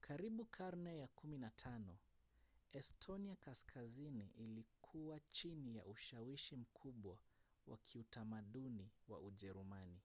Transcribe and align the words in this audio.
karibu 0.00 0.44
karne 0.50 0.96
ya 0.98 1.06
15 1.06 1.80
estonia 2.72 3.36
kaskazini 3.36 4.30
ilikuwa 4.36 5.20
chini 5.30 5.76
ya 5.76 5.84
ushawishi 5.84 6.56
mkubwa 6.56 7.18
wa 7.66 7.78
kiutamaduni 7.78 8.90
wa 9.08 9.20
ujerumani 9.20 10.00